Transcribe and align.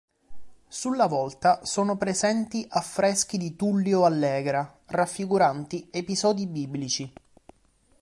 Sulla 0.67 1.05
volta 1.05 1.63
sono 1.63 1.95
presenti 1.95 2.65
affreschi 2.67 3.37
di 3.37 3.55
Tullio 3.55 4.03
Allegra 4.03 4.79
raffiguranti 4.87 5.89
episodi 5.91 6.47
biblici. 6.47 7.13